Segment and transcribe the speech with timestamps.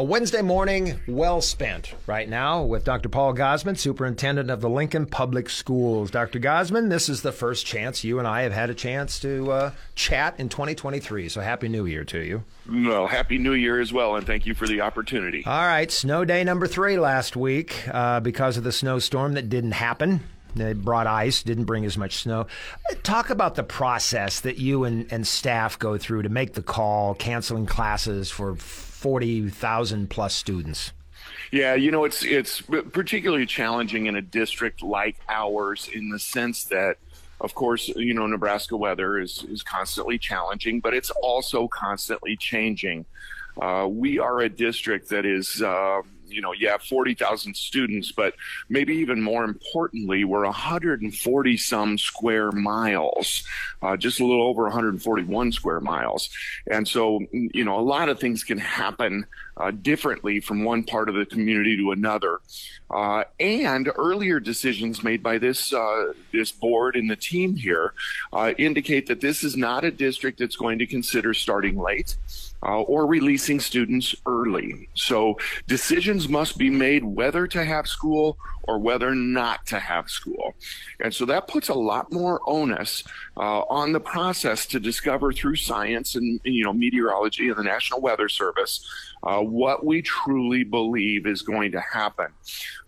[0.00, 3.10] A Wednesday morning well spent right now with Dr.
[3.10, 6.10] Paul Gausman, Superintendent of the Lincoln Public Schools.
[6.10, 6.40] Dr.
[6.40, 9.70] Gausman, this is the first chance you and I have had a chance to uh,
[9.94, 11.28] chat in 2023.
[11.28, 12.44] So Happy New Year to you.
[12.66, 15.44] Well, Happy New Year as well, and thank you for the opportunity.
[15.44, 19.72] All right, snow day number three last week uh, because of the snowstorm that didn't
[19.72, 20.20] happen.
[20.56, 22.46] It brought ice, didn't bring as much snow.
[23.02, 27.14] Talk about the process that you and, and staff go through to make the call,
[27.14, 28.56] canceling classes for
[29.00, 30.92] 40,000 plus students?
[31.50, 36.64] Yeah, you know, it's it's particularly challenging in a district like ours in the sense
[36.64, 36.98] that
[37.40, 43.06] of course, you know, Nebraska weather is, is constantly challenging, but it's also constantly changing.
[43.60, 46.02] Uh, we are a district that is, uh,
[46.32, 48.34] you know, you have 40,000 students, but
[48.68, 53.44] maybe even more importantly, we're 140 some square miles,
[53.82, 56.30] uh, just a little over 141 square miles.
[56.70, 59.26] And so, you know, a lot of things can happen
[59.60, 62.40] uh, differently from one part of the community to another.
[62.90, 67.92] Uh, and earlier decisions made by this uh, this board and the team here
[68.32, 72.16] uh, indicate that this is not a district that's going to consider starting late
[72.62, 74.88] uh, or releasing students early.
[74.94, 80.54] So decisions must be made whether to have school or whether not to have school.
[81.00, 83.02] And so that puts a lot more onus
[83.36, 88.00] uh, on the process to discover through science and, you know, meteorology and the National
[88.00, 88.84] Weather Service
[89.22, 92.26] uh, what we truly believe is going to happen.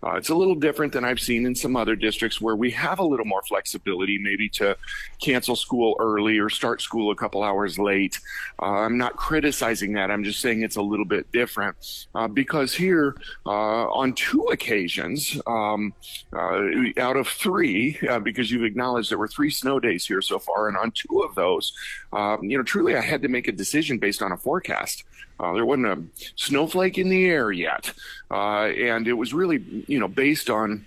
[0.03, 2.99] Uh, it's a little different than I've seen in some other districts where we have
[2.99, 4.75] a little more flexibility, maybe to
[5.21, 8.19] cancel school early or start school a couple hours late.
[8.61, 10.11] Uh, I'm not criticizing that.
[10.11, 11.75] I'm just saying it's a little bit different
[12.15, 15.93] uh, because here, uh, on two occasions, um,
[16.33, 16.61] uh,
[16.97, 20.77] out of three, because you've acknowledged there were three snow days here so far, and
[20.77, 21.73] on two of those,
[22.11, 25.03] um, you know, truly I had to make a decision based on a forecast.
[25.39, 26.01] Uh, there wasn't a
[26.35, 27.91] snowflake in the air yet.
[28.31, 30.85] Uh, and it was really, you know, based on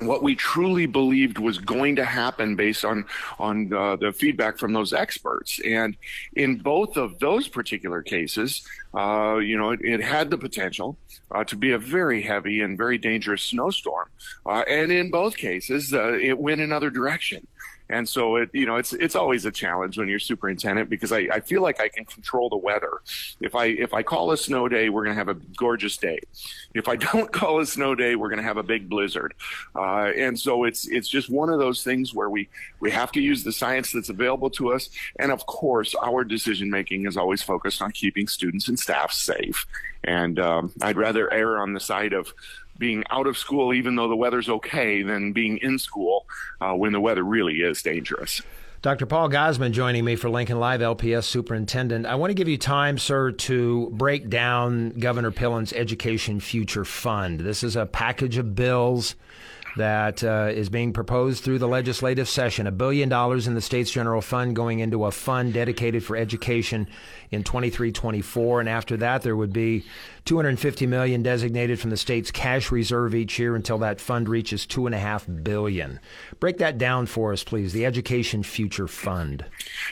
[0.00, 3.04] what we truly believed was going to happen based on
[3.38, 5.60] on uh, the feedback from those experts.
[5.64, 5.96] And
[6.36, 10.96] in both of those particular cases uh, you know it, it, had the potential
[11.30, 14.08] uh, to be a very heavy and very dangerous snowstorm.
[14.46, 17.46] Uh, and in both cases uh, it went another direction
[17.90, 21.28] and so it, you know, it's it's always a challenge when you're superintendent because I,
[21.32, 23.00] I feel like I can control the weather.
[23.40, 26.20] If I if I call a snow day, we're going to have a gorgeous day.
[26.74, 29.34] If I don't call a snow day, we're going to have a big blizzard.
[29.74, 33.20] Uh, and so it's it's just one of those things where we we have to
[33.20, 37.42] use the science that's available to us, and of course, our decision making is always
[37.42, 39.66] focused on keeping students and staff safe.
[40.04, 42.32] And um, I'd rather err on the side of
[42.80, 46.26] being out of school, even though the weather's okay, than being in school
[46.60, 48.42] uh, when the weather really is dangerous.
[48.82, 49.04] Dr.
[49.04, 52.06] Paul Gausman joining me for Lincoln Live, LPS Superintendent.
[52.06, 57.40] I want to give you time, sir, to break down Governor Pillen's Education Future Fund.
[57.40, 59.16] This is a package of bills
[59.76, 62.66] that uh, is being proposed through the legislative session.
[62.66, 66.88] A billion dollars in the state's general fund going into a fund dedicated for education
[67.30, 69.84] in 23-24, and after that there would be
[70.24, 74.86] 250 million designated from the state's cash reserve each year until that fund reaches two
[74.86, 76.00] and a half billion.
[76.40, 77.72] Break that down for us, please.
[77.72, 79.44] The Education Future Fund.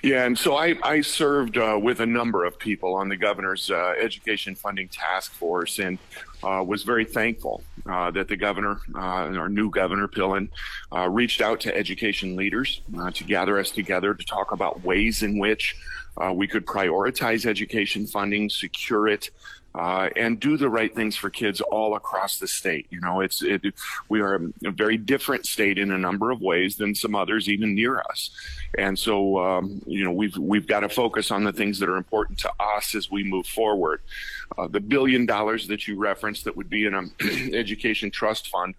[0.02, 3.70] Yeah, and so I, I served uh, with a number of people on the governor's
[3.70, 5.98] uh, education funding task force, and
[6.42, 10.48] uh, was very thankful uh, that the governor, uh, our new governor Pillen,
[10.94, 15.22] uh, reached out to education leaders uh, to gather us together to talk about ways
[15.22, 15.76] in which
[16.16, 19.30] uh, we could prioritize education funding, secure it,
[19.74, 22.86] uh, and do the right things for kids all across the state.
[22.90, 23.62] You know, it's it,
[24.08, 27.74] we are a very different state in a number of ways than some others even
[27.74, 28.30] near us,
[28.76, 31.96] and so um, you know we've we've got to focus on the things that are
[31.96, 34.00] important to us as we move forward.
[34.56, 37.12] Uh, the billion dollars that you referenced that would be in an
[37.54, 38.74] education trust fund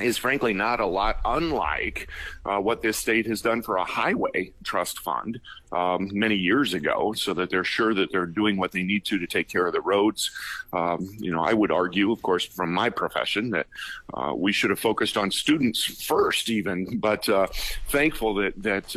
[0.00, 2.08] is frankly not a lot unlike
[2.44, 5.38] uh, what this state has done for a highway trust fund
[5.70, 9.18] um, many years ago, so that they're sure that they're doing what they need to
[9.18, 10.30] to take care of the roads.
[10.72, 13.66] Um, you know, I would argue, of course, from my profession, that
[14.14, 16.98] uh, we should have focused on students first, even.
[16.98, 17.46] But uh,
[17.88, 18.96] thankful that that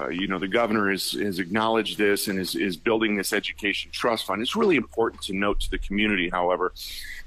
[0.00, 3.90] uh, you know the governor has, has acknowledged this and is is building this education
[3.92, 4.42] trust fund.
[4.42, 6.72] It's really important to note to the community, however,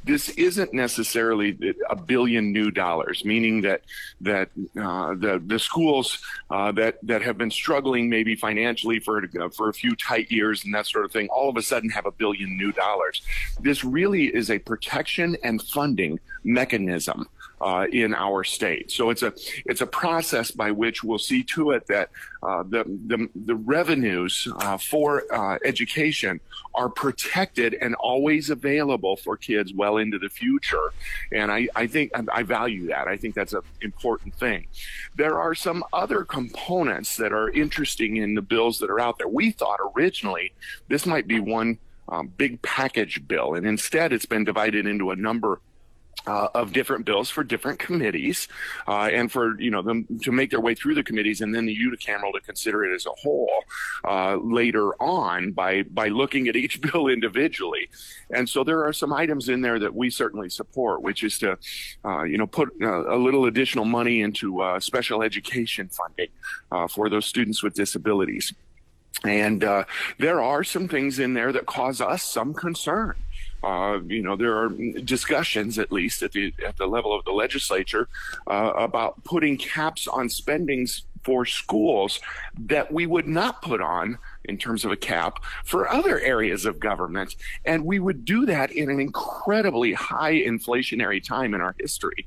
[0.04, 1.58] this isn't necessarily
[1.90, 3.82] a billion new dollars, meaning that
[4.22, 4.50] that
[4.80, 6.20] uh, the the schools
[6.50, 10.74] uh, that that have been struggling maybe financially for for a few tight years and
[10.74, 13.22] that sort of thing, all of a sudden have a billion new dollars.
[13.60, 17.28] This really is a protection and funding mechanism
[17.62, 18.92] uh, in our state.
[18.92, 19.34] So it's a
[19.66, 22.10] it's a process by which we'll see to it that
[22.44, 26.40] uh, the, the, the revenues uh, for uh, education
[26.76, 30.94] are protected and always available for kids well into the future.
[31.32, 33.08] And I, I think I value that.
[33.08, 34.68] I think that's an important thing.
[35.16, 39.28] There are some other components that are interesting in the bills that are out there.
[39.28, 40.54] We thought originally
[40.88, 45.16] this might be one um, big package bill, and instead it's been divided into a
[45.16, 45.60] number
[46.28, 48.48] uh, of different bills for different committees,
[48.88, 51.66] uh, and for you know them to make their way through the committees, and then
[51.66, 53.50] the unicameral to consider it as a whole
[54.04, 57.90] uh, later on by by looking at each bill individually.
[58.30, 61.58] And so there are some items in there that we certainly support, which is to
[62.04, 66.30] uh, you know put uh, a little additional money into uh, special education funding
[66.90, 68.54] for those students with disabilities.
[69.24, 69.62] And
[70.20, 73.16] there are some things in there that cause us some concern.
[73.64, 77.32] Uh, you know, there are discussions, at least at the at the level of the
[77.32, 78.08] legislature,
[78.48, 82.22] uh, about putting caps on spendings for schools
[82.58, 86.80] that we would not put on in terms of a cap for other areas of
[86.80, 87.36] government.
[87.66, 92.26] And we would do that in an incredibly high inflationary time in our history.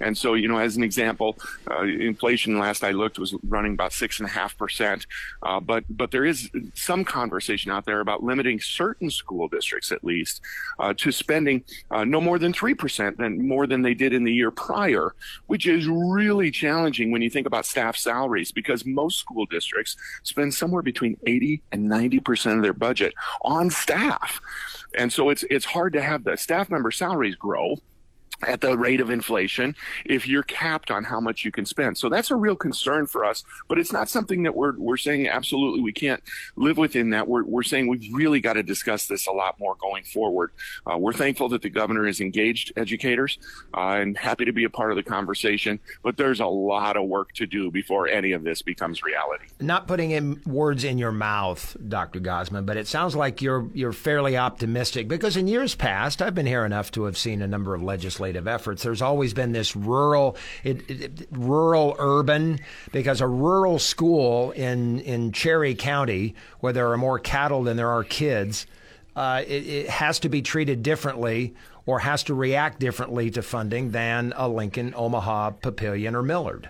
[0.00, 1.36] And so, you know, as an example,
[1.70, 5.06] uh, inflation last I looked was running about six and a half percent.
[5.42, 10.04] Uh, but but there is some conversation out there about limiting certain school districts, at
[10.04, 10.40] least,
[10.78, 14.24] uh, to spending uh, no more than three percent than more than they did in
[14.24, 15.14] the year prior,
[15.46, 20.54] which is really challenging when you think about staff salaries because most school districts spend
[20.54, 21.16] somewhere between
[21.58, 24.40] 80 and 90% of their budget on staff.
[24.96, 27.76] And so it's it's hard to have the staff member salaries grow
[28.46, 29.74] at the rate of inflation
[30.04, 31.98] if you're capped on how much you can spend.
[31.98, 35.28] So that's a real concern for us, but it's not something that we're, we're saying
[35.28, 36.22] absolutely we can't
[36.56, 37.26] live within that.
[37.26, 40.52] We're, we're saying we've really got to discuss this a lot more going forward.
[40.86, 43.38] Uh, we're thankful that the governor has engaged educators
[43.76, 47.06] uh, and happy to be a part of the conversation, but there's a lot of
[47.06, 49.46] work to do before any of this becomes reality.
[49.60, 52.20] Not putting in words in your mouth, Dr.
[52.20, 56.46] Gausman, but it sounds like you're, you're fairly optimistic because in years past, I've been
[56.46, 58.82] here enough to have seen a number of legislators legislative efforts.
[58.82, 62.60] There's always been this rural, it, it, rural urban,
[62.92, 67.90] because a rural school in in Cherry County, where there are more cattle than there
[67.90, 68.66] are kids,
[69.16, 71.54] uh, it, it has to be treated differently
[71.86, 76.68] or has to react differently to funding than a Lincoln, Omaha, Papillion, or Millard.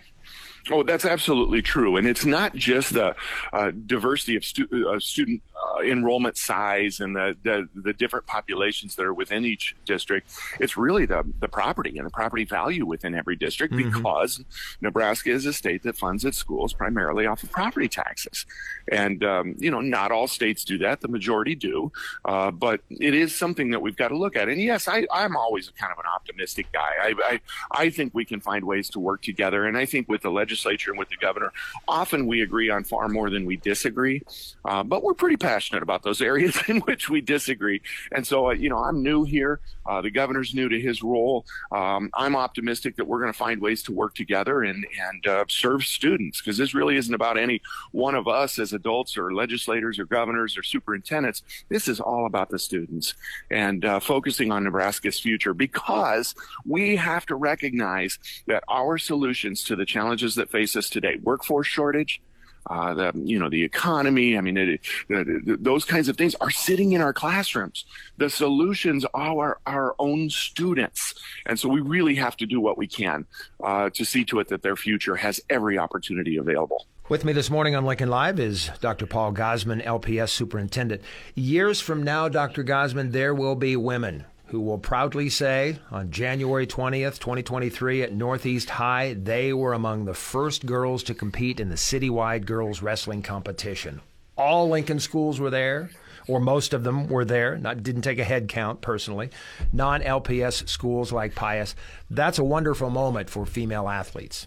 [0.71, 3.17] Oh, that's absolutely true, and it's not just the
[3.53, 5.43] uh, diversity of stu- uh, student
[5.81, 10.31] enrollment size and the, the, the different populations that are within each district.
[10.61, 13.91] It's really the the property and the property value within every district mm-hmm.
[13.91, 14.43] because
[14.81, 18.47] Nebraska is a state that funds its schools primarily off of property taxes,
[18.91, 21.01] and um, you know not all states do that.
[21.01, 21.93] The majority do,
[22.25, 24.49] uh, but it is something that we've got to look at.
[24.49, 26.93] And yes, I, I'm always kind of an optimistic guy.
[27.03, 27.41] I, I
[27.71, 30.91] I think we can find ways to work together, and I think with the legislature
[30.91, 31.53] and with the governor,
[31.87, 34.23] often we agree on far more than we disagree,
[34.65, 37.81] uh, but we're pretty passionate about those areas in which we disagree.
[38.13, 39.61] And so, uh, you know, I'm new here.
[39.87, 41.47] Uh, the governor's new to his role.
[41.73, 45.45] Um, I'm optimistic that we're going to find ways to work together and and uh,
[45.49, 47.61] serve students because this really isn't about any
[47.93, 51.43] one of us as adults or legislators or governors or superintendents.
[51.69, 53.15] This is all about the students
[53.51, 56.35] and uh, focusing on Nebraska's future because
[56.67, 61.67] we have to recognize that our solutions to the challenges that face us today, workforce
[61.67, 62.21] shortage,
[62.69, 64.37] uh, the you know the economy.
[64.37, 67.85] I mean, it, it, those kinds of things are sitting in our classrooms.
[68.17, 71.15] The solutions are our own students,
[71.47, 73.27] and so we really have to do what we can
[73.63, 76.87] uh, to see to it that their future has every opportunity available.
[77.09, 79.07] With me this morning on Lincoln Live is Dr.
[79.07, 81.01] Paul Gausman, LPS Superintendent.
[81.35, 82.63] Years from now, Dr.
[82.63, 88.71] Gausman, there will be women who will proudly say on January 20th, 2023 at Northeast
[88.71, 94.01] High, they were among the first girls to compete in the citywide girls wrestling competition.
[94.37, 95.91] All Lincoln schools were there,
[96.27, 97.59] or most of them were there.
[97.59, 99.31] Not didn't take a head count personally.
[99.73, 101.75] Non-LPS schools like Pius.
[102.11, 104.47] That's a wonderful moment for female athletes.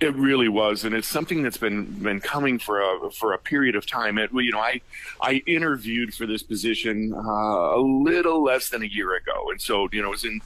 [0.00, 3.76] It really was, and it's something that's been been coming for a for a period
[3.76, 4.16] of time.
[4.16, 4.80] It, you know, I
[5.20, 9.90] I interviewed for this position uh, a little less than a year ago, and so
[9.92, 10.40] you know, it was in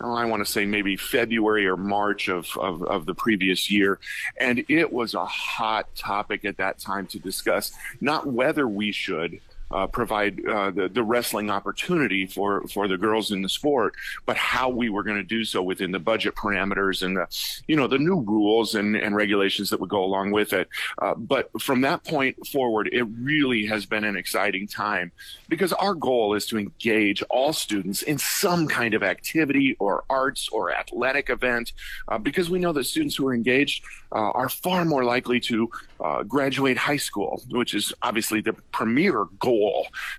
[0.00, 3.98] oh, I want to say maybe February or March of, of of the previous year,
[4.38, 9.40] and it was a hot topic at that time to discuss not whether we should
[9.70, 13.94] uh, provide uh, the, the wrestling opportunity for, for the girls in the sport,
[14.26, 17.26] but how we were going to do so within the budget parameters and the,
[17.66, 20.68] you know, the new rules and, and regulations that would go along with it.
[21.00, 25.12] Uh, but from that point forward, it really has been an exciting time
[25.48, 30.48] because our goal is to engage all students in some kind of activity or arts
[30.50, 31.72] or athletic event
[32.08, 35.70] uh, because we know that students who are engaged uh, are far more likely to
[36.00, 39.59] uh, graduate high school, which is obviously the premier goal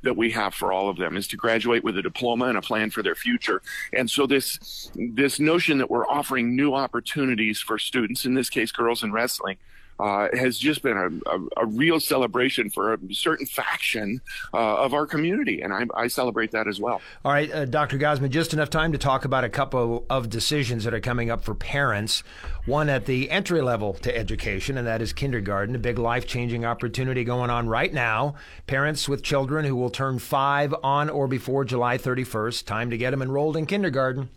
[0.04, 2.62] that we have for all of them is to graduate with a diploma and a
[2.62, 3.62] plan for their future.
[3.94, 8.72] And so this this notion that we're offering new opportunities for students, in this case
[8.72, 9.58] girls in wrestling,
[10.02, 14.20] uh, has just been a, a, a, real celebration for a certain faction
[14.52, 17.02] uh, of our community, and I, I, celebrate that as well.
[17.24, 18.00] All right, uh, Dr.
[18.00, 21.44] Gausman, just enough time to talk about a couple of decisions that are coming up
[21.44, 22.24] for parents.
[22.66, 26.66] One at the entry level to education, and that is kindergarten, a big life changing
[26.66, 28.34] opportunity going on right now.
[28.66, 33.12] Parents with children who will turn five on or before July 31st, time to get
[33.12, 34.30] them enrolled in kindergarten.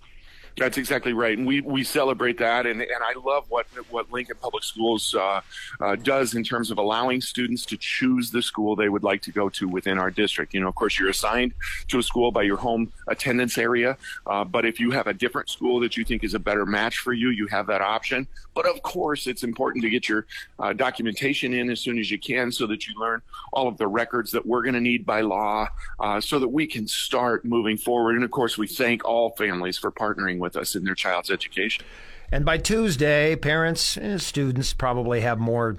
[0.56, 4.36] That's exactly right, and we, we celebrate that, and, and I love what what Lincoln
[4.40, 5.40] Public Schools uh,
[5.80, 9.32] uh, does in terms of allowing students to choose the school they would like to
[9.32, 10.54] go to within our district.
[10.54, 11.54] You know, of course, you're assigned
[11.88, 13.96] to a school by your home attendance area,
[14.28, 16.98] uh, but if you have a different school that you think is a better match
[16.98, 18.28] for you, you have that option.
[18.54, 20.24] But of course, it's important to get your
[20.60, 23.88] uh, documentation in as soon as you can, so that you learn all of the
[23.88, 25.66] records that we're going to need by law,
[25.98, 28.14] uh, so that we can start moving forward.
[28.14, 31.84] And of course, we thank all families for partnering with us in their child's education.
[32.30, 35.76] And by Tuesday, parents and students probably have more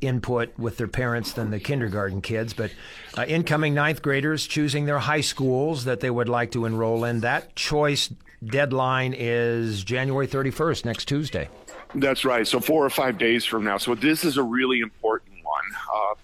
[0.00, 2.52] input with their parents than the kindergarten kids.
[2.52, 2.72] But
[3.16, 7.20] uh, incoming ninth graders choosing their high schools that they would like to enroll in,
[7.20, 8.10] that choice
[8.44, 11.48] deadline is January 31st, next Tuesday.
[11.94, 12.46] That's right.
[12.46, 13.78] So four or five days from now.
[13.78, 15.27] So this is a really important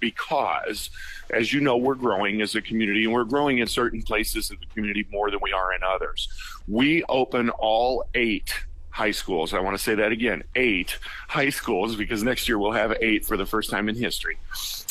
[0.00, 0.90] because,
[1.30, 4.60] as you know, we're growing as a community, and we're growing in certain places of
[4.60, 6.28] the community more than we are in others.
[6.68, 8.54] We open all eight
[8.94, 9.52] high schools.
[9.52, 10.96] I want to say that again, eight
[11.26, 14.38] high schools, because next year we'll have eight for the first time in history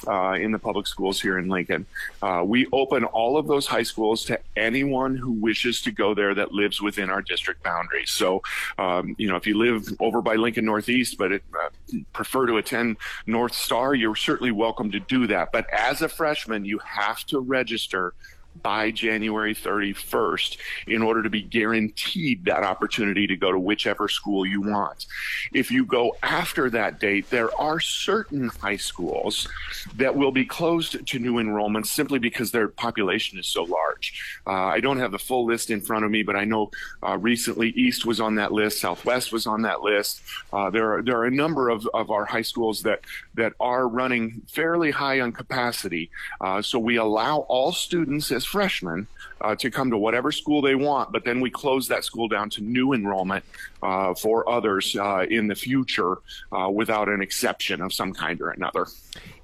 [0.09, 1.85] uh, in the public schools here in Lincoln.
[2.21, 6.35] Uh, we open all of those high schools to anyone who wishes to go there
[6.35, 8.11] that lives within our district boundaries.
[8.11, 8.41] So,
[8.77, 11.69] um, you know, if you live over by Lincoln Northeast, but it, uh,
[12.11, 15.53] prefer to attend North Star, you're certainly welcome to do that.
[15.53, 18.13] But as a freshman, you have to register
[18.61, 20.57] by January 31st
[20.87, 25.05] in order to be guaranteed that opportunity to go to whichever school you want.
[25.53, 29.47] If you go after that date, there are certain high schools
[29.95, 34.39] that will be closed to new enrollments simply because their population is so large.
[34.45, 37.17] Uh, I don't have the full list in front of me, but I know uh,
[37.17, 40.21] recently East was on that list, Southwest was on that list.
[40.51, 43.01] Uh, there are there are a number of, of our high schools that
[43.35, 46.09] that are running fairly high on capacity.
[46.41, 49.07] Uh, so we allow all students as freshmen
[49.41, 52.49] uh, to come to whatever school they want, but then we close that school down
[52.51, 53.43] to new enrollment
[53.81, 56.17] uh, for others uh, in the future
[56.51, 58.87] uh, without an exception of some kind or another.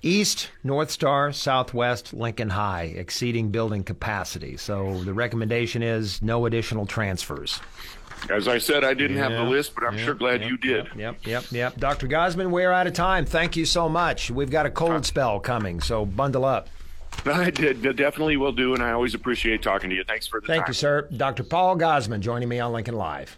[0.02, 4.56] East, North Star, Southwest, Lincoln High, exceeding building capacity.
[4.56, 7.60] So the recommendation is no additional transfers.
[8.30, 10.88] As I said, I didn't have the list, but I'm sure glad yep, you did.
[10.96, 11.78] Yep, yep, yep.
[11.78, 12.08] Dr.
[12.08, 13.26] Gausman, we're out of time.
[13.26, 14.30] Thank you so much.
[14.30, 16.68] We've got a cold spell coming, so bundle up.
[17.26, 20.04] I did, definitely will do, and I always appreciate talking to you.
[20.04, 20.70] Thanks for the Thank time.
[20.70, 21.08] you, sir.
[21.16, 21.44] Dr.
[21.44, 23.38] Paul Gausman joining me on Lincoln Live.